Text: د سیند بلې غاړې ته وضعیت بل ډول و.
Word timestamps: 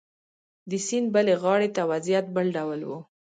د 0.69 0.71
سیند 0.85 1.07
بلې 1.13 1.33
غاړې 1.43 1.69
ته 1.75 1.81
وضعیت 1.91 2.25
بل 2.35 2.47
ډول 2.57 2.81
و. 2.85 2.89